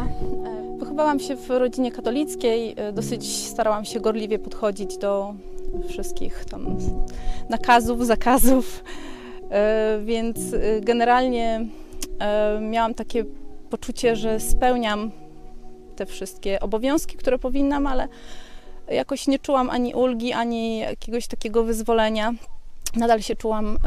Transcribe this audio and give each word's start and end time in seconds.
Maria. 0.00 0.76
Wychowałam 0.78 1.20
się 1.20 1.36
w 1.36 1.50
rodzinie 1.50 1.92
katolickiej, 1.92 2.76
dosyć 2.92 3.46
starałam 3.46 3.84
się 3.84 4.00
gorliwie 4.00 4.38
podchodzić 4.38 4.98
do 4.98 5.34
wszystkich 5.88 6.44
tam 6.44 6.76
nakazów, 7.48 8.06
zakazów, 8.06 8.84
więc 10.04 10.38
generalnie 10.80 11.66
miałam 12.60 12.94
takie 12.94 13.24
poczucie, 13.70 14.16
że 14.16 14.40
spełniam 14.40 15.10
te 15.96 16.06
wszystkie 16.06 16.60
obowiązki, 16.60 17.16
które 17.16 17.38
powinnam, 17.38 17.86
ale 17.86 18.08
jakoś 18.90 19.26
nie 19.26 19.38
czułam 19.38 19.70
ani 19.70 19.94
ulgi, 19.94 20.32
ani 20.32 20.78
jakiegoś 20.78 21.26
takiego 21.26 21.64
wyzwolenia. 21.64 22.32
Nadal 22.96 23.22
się 23.22 23.36
czułam 23.36 23.78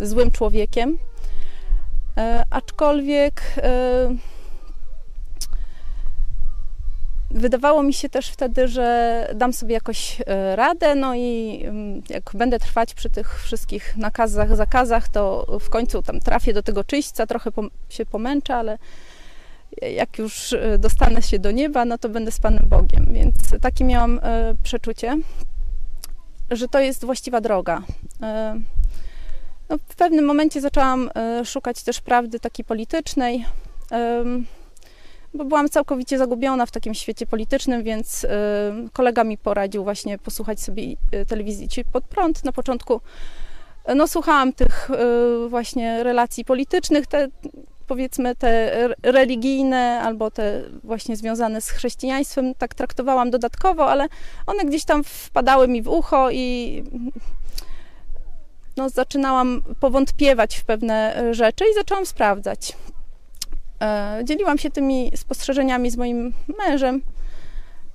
złym 0.00 0.30
człowiekiem. 0.30 0.98
Aczkolwiek 2.50 3.42
wydawało 7.36 7.82
mi 7.82 7.94
się 7.94 8.08
też 8.08 8.30
wtedy, 8.30 8.68
że 8.68 9.28
dam 9.34 9.52
sobie 9.52 9.74
jakoś 9.74 10.22
radę, 10.54 10.94
no 10.94 11.14
i 11.14 11.60
mm, 11.64 12.02
jak 12.08 12.30
będę 12.34 12.58
trwać 12.58 12.94
przy 12.94 13.10
tych 13.10 13.42
wszystkich 13.42 13.96
nakazach, 13.96 14.56
zakazach, 14.56 15.08
to 15.08 15.46
w 15.60 15.70
końcu 15.70 16.02
tam 16.02 16.20
trafię 16.20 16.52
do 16.52 16.62
tego 16.62 16.84
czyśćca, 16.84 17.26
trochę 17.26 17.50
się 17.88 18.06
pomęczę, 18.06 18.54
ale 18.54 18.78
jak 19.82 20.18
już 20.18 20.52
e, 20.52 20.78
dostanę 20.78 21.22
się 21.22 21.38
do 21.38 21.50
nieba, 21.50 21.84
no 21.84 21.98
to 21.98 22.08
będę 22.08 22.30
z 22.30 22.40
Panem 22.40 22.64
Bogiem. 22.68 23.06
Więc 23.10 23.34
takie 23.60 23.84
miałam 23.84 24.20
e, 24.22 24.54
przeczucie, 24.62 25.18
że 26.50 26.68
to 26.68 26.80
jest 26.80 27.04
właściwa 27.04 27.40
droga. 27.40 27.82
E, 28.22 28.60
no, 29.68 29.78
w 29.88 29.96
pewnym 29.96 30.24
momencie 30.24 30.60
zaczęłam 30.60 31.10
szukać 31.44 31.82
też 31.82 32.00
prawdy 32.00 32.40
takiej 32.40 32.64
politycznej, 32.64 33.44
bo 35.36 35.44
byłam 35.44 35.68
całkowicie 35.68 36.18
zagubiona 36.18 36.66
w 36.66 36.70
takim 36.70 36.94
świecie 36.94 37.26
politycznym, 37.26 37.82
więc 37.82 38.26
kolega 38.92 39.24
mi 39.24 39.38
poradził 39.38 39.84
właśnie 39.84 40.18
posłuchać 40.18 40.60
sobie 40.60 40.82
telewizji 41.28 41.68
Ci 41.68 41.84
pod 41.84 42.04
prąd. 42.04 42.44
Na 42.44 42.52
początku 42.52 43.00
no, 43.96 44.08
słuchałam 44.08 44.52
tych 44.52 44.90
właśnie 45.48 46.02
relacji 46.02 46.44
politycznych. 46.44 47.06
Te 47.06 47.28
powiedzmy 47.86 48.36
te 48.36 48.72
religijne 49.02 50.00
albo 50.04 50.30
te 50.30 50.62
właśnie 50.84 51.16
związane 51.16 51.60
z 51.60 51.70
chrześcijaństwem 51.70 52.54
tak 52.54 52.74
traktowałam 52.74 53.30
dodatkowo, 53.30 53.90
ale 53.90 54.06
one 54.46 54.64
gdzieś 54.64 54.84
tam 54.84 55.04
wpadały 55.04 55.68
mi 55.68 55.82
w 55.82 55.88
ucho 55.88 56.30
i 56.30 56.84
no, 58.76 58.88
zaczynałam 58.88 59.62
powątpiewać 59.80 60.56
w 60.56 60.64
pewne 60.64 61.24
rzeczy 61.34 61.64
i 61.72 61.74
zaczęłam 61.74 62.06
sprawdzać. 62.06 62.76
E, 63.82 64.20
dzieliłam 64.24 64.58
się 64.58 64.70
tymi 64.70 65.12
spostrzeżeniami 65.16 65.90
z 65.90 65.96
moim 65.96 66.32
mężem. 66.58 67.02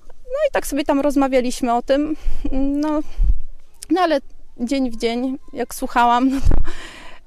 No 0.07 0.37
i 0.49 0.51
tak 0.51 0.67
sobie 0.67 0.83
tam 0.83 0.99
rozmawialiśmy 0.99 1.73
o 1.73 1.81
tym. 1.81 2.15
No, 2.51 2.99
no 3.89 4.01
ale 4.01 4.19
dzień 4.59 4.91
w 4.91 4.97
dzień, 4.97 5.37
jak 5.53 5.75
słuchałam, 5.75 6.29
no 6.29 6.39
to, 6.39 6.55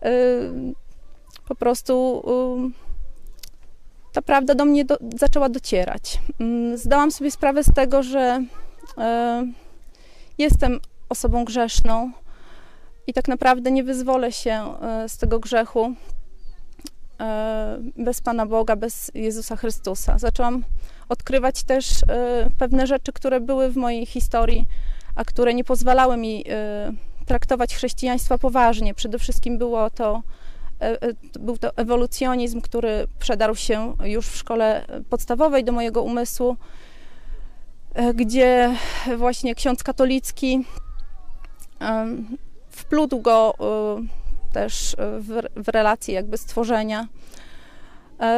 yy, 0.08 0.74
po 1.48 1.54
prostu 1.54 2.22
ta 4.12 4.22
prawda 4.22 4.54
do 4.54 4.64
mnie 4.64 4.84
do, 4.84 4.98
zaczęła 5.18 5.48
docierać. 5.48 6.18
Mm, 6.40 6.78
zdałam 6.78 7.10
sobie 7.10 7.30
sprawę 7.30 7.64
z 7.64 7.74
tego, 7.74 8.02
że 8.02 8.44
e, 8.98 9.46
jestem 10.38 10.80
osobą 11.08 11.44
grzeszną 11.44 12.12
i 13.06 13.12
tak 13.12 13.28
naprawdę 13.28 13.70
nie 13.70 13.84
wyzwolę 13.84 14.32
się 14.32 14.74
z 15.08 15.18
tego 15.18 15.38
grzechu 15.38 15.94
bez 17.96 18.20
Pana 18.20 18.46
Boga, 18.46 18.76
bez 18.76 19.10
Jezusa 19.14 19.56
Chrystusa. 19.56 20.18
Zaczęłam 20.18 20.64
odkrywać 21.08 21.62
też 21.62 21.86
pewne 22.58 22.86
rzeczy, 22.86 23.12
które 23.12 23.40
były 23.40 23.70
w 23.70 23.76
mojej 23.76 24.06
historii, 24.06 24.66
a 25.14 25.24
które 25.24 25.54
nie 25.54 25.64
pozwalały 25.64 26.16
mi 26.16 26.44
traktować 27.26 27.74
chrześcijaństwa 27.74 28.38
poważnie. 28.38 28.94
Przede 28.94 29.18
wszystkim 29.18 29.58
było 29.58 29.90
to 29.90 30.22
E, 30.80 31.02
e, 31.02 31.14
był 31.40 31.58
to 31.58 31.76
ewolucjonizm, 31.76 32.60
który 32.60 33.06
przedarł 33.18 33.54
się 33.54 33.96
już 34.04 34.26
w 34.26 34.36
szkole 34.36 34.84
podstawowej 35.10 35.64
do 35.64 35.72
mojego 35.72 36.02
umysłu, 36.02 36.56
e, 37.94 38.14
gdzie 38.14 38.76
właśnie 39.16 39.54
ksiądz 39.54 39.82
katolicki 39.82 40.64
wplótł 42.70 43.20
go 43.20 43.54
też 44.54 44.96
w, 44.98 45.42
w 45.56 45.68
relacje 45.68 46.14
jakby 46.14 46.38
stworzenia. 46.38 47.08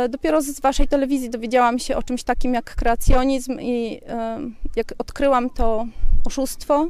Dopiero 0.09 0.43
z 0.43 0.61
waszej 0.61 0.89
telewizji 0.89 1.31
dowiedziałam 1.31 1.79
się 1.79 1.97
o 1.97 2.03
czymś 2.03 2.23
takim 2.23 2.55
jak 2.55 2.75
kreacjonizm 2.75 3.61
i 3.61 4.01
jak 4.77 4.95
odkryłam 4.99 5.51
to 5.51 5.87
oszustwo, 6.25 6.89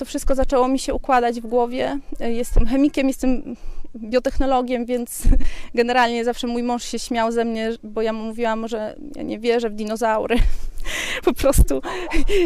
to 0.00 0.04
wszystko 0.04 0.34
zaczęło 0.34 0.68
mi 0.68 0.78
się 0.78 0.94
układać 0.94 1.40
w 1.40 1.46
głowie. 1.46 1.98
Jestem 2.20 2.66
chemikiem, 2.66 3.08
jestem 3.08 3.56
biotechnologiem, 3.96 4.86
więc 4.86 5.22
generalnie 5.74 6.24
zawsze 6.24 6.46
mój 6.46 6.62
mąż 6.62 6.84
się 6.84 6.98
śmiał 6.98 7.32
ze 7.32 7.44
mnie, 7.44 7.70
bo 7.82 8.02
ja 8.02 8.12
mu 8.12 8.24
mówiłam, 8.24 8.68
że 8.68 8.96
ja 9.16 9.22
nie 9.22 9.38
wierzę 9.38 9.70
w 9.70 9.74
dinozaury. 9.74 10.36
Po 11.24 11.32
prostu 11.32 11.80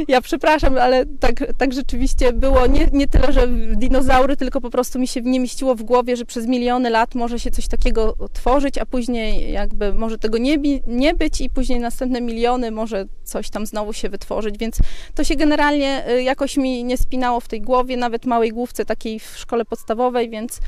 ja 0.09 0.21
przepraszam, 0.21 0.79
ale 0.79 1.07
tak, 1.07 1.45
tak 1.59 1.73
rzeczywiście 1.73 2.33
było. 2.33 2.67
Nie, 2.67 2.89
nie 2.93 3.09
tyle, 3.09 3.33
że 3.33 3.49
dinozaury, 3.77 4.37
tylko 4.37 4.61
po 4.61 4.71
prostu 4.71 4.99
mi 4.99 5.09
się 5.09 5.21
nie 5.21 5.41
mieściło 5.41 5.75
w 5.75 5.83
głowie, 5.83 6.17
że 6.17 6.25
przez 6.25 6.47
miliony 6.47 6.91
lat 6.91 7.15
może 7.15 7.41
się 7.41 7.51
coś 7.51 7.69
takiego 7.69 8.17
tworzyć, 8.33 8.79
a 8.79 8.87
później 8.87 9.53
jakby 9.53 9.93
może 9.93 10.19
tego 10.19 10.39
nie, 10.39 10.59
nie 10.87 11.15
być 11.15 11.41
i 11.41 11.51
później 11.51 11.81
następne 11.81 12.21
miliony 12.21 12.71
może 12.71 13.05
coś 13.25 13.51
tam 13.51 13.67
znowu 13.67 13.93
się 13.93 14.09
wytworzyć, 14.09 14.59
więc 14.59 14.79
to 15.15 15.25
się 15.25 15.37
generalnie 15.37 16.09
y, 16.11 16.23
jakoś 16.23 16.57
mi 16.57 16.85
nie 16.85 16.97
spinało 16.97 17.41
w 17.41 17.49
tej 17.49 17.61
głowie, 17.61 17.97
nawet 17.97 18.27
małej 18.27 18.51
główce 18.51 18.85
takiej 18.85 19.19
w 19.19 19.37
szkole 19.37 19.65
podstawowej, 19.65 20.31
więc 20.31 20.61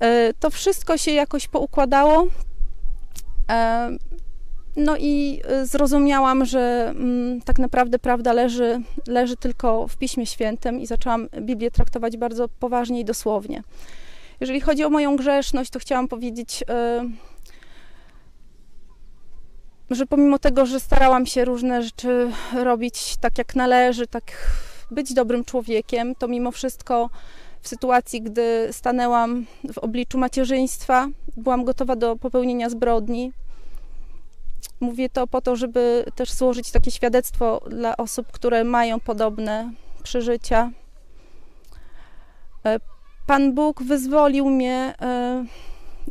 E, 0.00 0.32
to 0.40 0.50
wszystko 0.50 0.98
się 0.98 1.10
jakoś 1.10 1.48
poukładało. 1.48 2.26
No 4.76 4.96
i 4.96 5.40
e, 5.44 5.66
zrozumiałam, 5.66 6.44
że 6.44 6.92
mm, 6.96 7.40
tak 7.40 7.58
naprawdę 7.58 7.98
prawda 7.98 8.32
leży, 8.32 8.82
leży 9.06 9.36
tylko 9.36 9.88
w 9.88 9.96
Piśmie 9.96 10.26
Świętym 10.26 10.80
i 10.80 10.86
zaczęłam 10.86 11.28
Biblię 11.40 11.70
traktować 11.70 12.16
bardzo 12.16 12.48
poważnie 12.48 13.00
i 13.00 13.04
dosłownie. 13.04 13.62
Jeżeli 14.40 14.60
chodzi 14.60 14.84
o 14.84 14.90
moją 14.90 15.16
grzeszność, 15.16 15.70
to 15.70 15.78
chciałam 15.78 16.08
powiedzieć, 16.08 16.64
że 19.90 20.06
pomimo 20.06 20.38
tego, 20.38 20.66
że 20.66 20.80
starałam 20.80 21.26
się 21.26 21.44
różne 21.44 21.82
rzeczy 21.82 22.30
robić 22.54 23.16
tak 23.16 23.38
jak 23.38 23.56
należy, 23.56 24.06
tak 24.06 24.24
być 24.90 25.14
dobrym 25.14 25.44
człowiekiem, 25.44 26.14
to 26.14 26.28
mimo 26.28 26.50
wszystko 26.50 27.10
w 27.62 27.68
sytuacji, 27.68 28.22
gdy 28.22 28.68
stanęłam 28.70 29.46
w 29.72 29.78
obliczu 29.78 30.18
macierzyństwa, 30.18 31.08
byłam 31.36 31.64
gotowa 31.64 31.96
do 31.96 32.16
popełnienia 32.16 32.70
zbrodni. 32.70 33.32
Mówię 34.80 35.08
to 35.08 35.26
po 35.26 35.40
to, 35.40 35.56
żeby 35.56 36.04
też 36.14 36.32
złożyć 36.32 36.70
takie 36.70 36.90
świadectwo 36.90 37.60
dla 37.66 37.96
osób, 37.96 38.26
które 38.32 38.64
mają 38.64 39.00
podobne 39.00 39.72
przeżycia. 40.02 40.70
E, 42.66 42.80
Pan 43.26 43.54
Bóg 43.54 43.82
wyzwolił 43.82 44.50
mnie 44.50 44.94
e, 45.02 45.44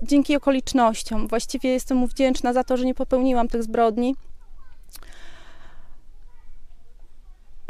dzięki 0.03 0.35
okolicznościom. 0.35 1.27
Właściwie 1.27 1.69
jestem 1.69 1.97
mu 1.97 2.07
wdzięczna 2.07 2.53
za 2.53 2.63
to, 2.63 2.77
że 2.77 2.85
nie 2.85 2.95
popełniłam 2.95 3.47
tych 3.47 3.63
zbrodni. 3.63 4.15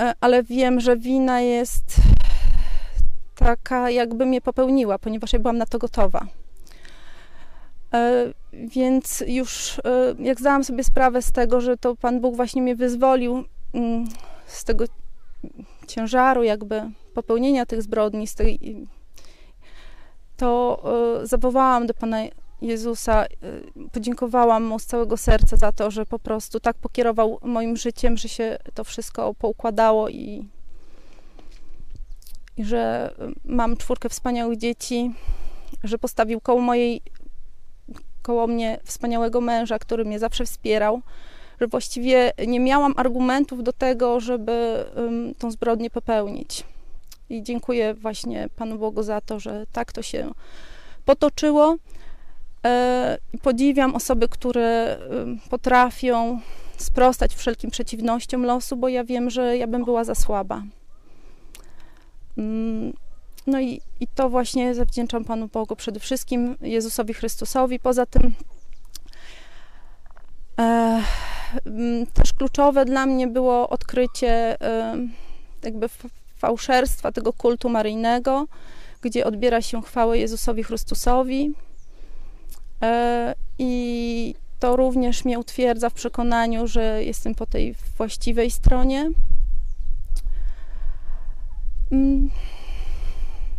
E, 0.02 0.14
ale 0.22 0.44
wiem, 0.44 0.80
że 0.80 0.98
wina 0.98 1.42
jest 1.42 1.96
taka, 3.36 3.90
jakby 3.90 4.26
mnie 4.26 4.42
popełniła, 4.42 5.00
ponieważ 5.00 5.34
ja 5.34 5.40
byłam 5.40 5.58
na 5.58 5.66
to 5.66 5.80
gotowa. 5.80 6.26
E, 8.54 8.68
więc 8.68 9.24
już 9.28 9.80
e, 9.80 10.16
jak 10.20 10.40
zdałam 10.40 10.64
sobie 10.64 10.84
sprawę 10.84 11.22
z 11.22 11.32
tego, 11.32 11.62
że 11.62 11.78
to 11.78 11.96
Pan 11.96 12.22
Bóg 12.22 12.36
właśnie 12.36 12.62
mnie 12.62 12.76
wyzwolił 12.76 13.44
mm, 13.74 14.08
z 14.46 14.64
tego 14.64 14.86
ciężaru 15.88 16.44
jakby 16.44 16.82
popełnienia 17.14 17.66
tych 17.66 17.82
zbrodni, 17.82 18.28
z 18.28 18.36
tej, 18.36 18.60
to 20.38 20.82
e, 21.22 21.28
zawołałam 21.28 21.88
do 21.88 21.94
Pana 21.94 22.18
Jezusa, 22.62 23.26
podziękowałam 23.92 24.64
Mu 24.64 24.80
z 24.80 24.86
całego 24.86 25.18
serca 25.18 25.58
za 25.58 25.72
to, 25.72 25.92
że 25.92 26.06
po 26.06 26.20
prostu 26.20 26.60
tak 26.60 26.78
pokierował 26.78 27.40
moim 27.42 27.78
życiem, 27.78 28.18
że 28.18 28.30
się 28.30 28.58
to 28.74 28.84
wszystko 28.84 29.34
poukładało 29.34 30.10
i 30.10 30.48
i 32.60 32.64
że 32.64 33.14
mam 33.46 33.78
czwórkę 33.78 34.10
wspaniałych 34.10 34.58
dzieci, 34.58 35.12
że 35.84 35.98
postawił 35.98 36.42
koło 36.42 36.62
mojej, 36.62 37.02
koło 38.30 38.48
mnie 38.48 38.80
wspaniałego 38.84 39.42
męża, 39.42 39.80
który 39.80 40.06
mnie 40.06 40.20
zawsze 40.20 40.46
wspierał, 40.46 41.02
że 41.62 41.68
właściwie 41.68 42.32
nie 42.48 42.60
miałam 42.60 42.94
argumentów 42.98 43.64
do 43.64 43.74
tego, 43.74 44.20
żeby 44.20 44.86
um, 44.96 45.36
tą 45.36 45.52
zbrodnię 45.52 45.90
popełnić. 45.90 46.64
I 47.30 47.44
dziękuję 47.44 47.94
właśnie 47.94 48.50
Panu 48.56 48.78
Bogu 48.78 49.04
za 49.04 49.22
to, 49.22 49.40
że 49.40 49.66
tak 49.72 49.92
to 49.92 50.02
się 50.02 50.32
potoczyło. 51.06 51.76
E, 52.66 53.18
podziwiam 53.42 53.96
osoby, 53.96 54.28
które 54.28 54.98
y, 55.46 55.50
potrafią 55.50 56.40
sprostać 56.78 57.36
wszelkim 57.36 57.72
przeciwnościom 57.72 58.46
losu, 58.46 58.78
bo 58.78 58.88
ja 58.88 59.04
wiem, 59.04 59.30
że 59.30 59.58
ja 59.58 59.68
bym 59.68 59.86
była 59.86 60.04
za 60.04 60.16
słaba. 60.16 60.64
Mm, 62.38 62.94
no 63.48 63.60
i, 63.60 63.82
i 64.00 64.08
to 64.08 64.30
właśnie 64.30 64.76
zawdzięczam 64.76 65.26
Panu 65.26 65.48
Bogu, 65.48 65.76
przede 65.76 66.00
wszystkim 66.00 66.58
Jezusowi 66.62 67.14
Chrystusowi. 67.14 67.80
Poza 67.80 68.06
tym 68.06 68.34
e, 70.60 71.04
też 72.14 72.34
kluczowe 72.34 72.86
dla 72.86 73.06
mnie 73.06 73.28
było 73.28 73.70
odkrycie 73.70 74.62
e, 74.62 74.98
jakby 75.64 75.90
fałszerstwa 76.38 77.12
tego 77.12 77.34
kultu 77.34 77.70
maryjnego, 77.70 78.48
gdzie 79.02 79.26
odbiera 79.26 79.62
się 79.62 79.82
chwałę 79.82 80.18
Jezusowi 80.18 80.64
Chrystusowi. 80.64 81.54
E, 82.82 83.36
I 83.60 84.36
to 84.60 84.76
również 84.76 85.26
mnie 85.26 85.40
utwierdza 85.40 85.90
w 85.90 85.94
przekonaniu, 85.94 86.68
że 86.68 87.04
jestem 87.04 87.36
po 87.36 87.46
tej 87.46 87.76
właściwej 87.98 88.52
stronie. 88.52 89.12
Mm. 91.92 92.30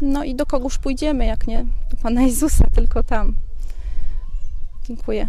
No 0.00 0.24
i 0.24 0.34
do 0.34 0.46
kogóż 0.46 0.78
pójdziemy, 0.78 1.26
jak 1.26 1.46
nie 1.46 1.66
do 1.90 1.96
Pana 2.02 2.22
Jezusa, 2.22 2.64
tylko 2.74 3.02
tam. 3.02 3.34
Dziękuję. 4.84 5.28